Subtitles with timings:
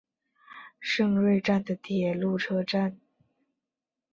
[0.79, 2.99] 胜瑞站的铁路车站。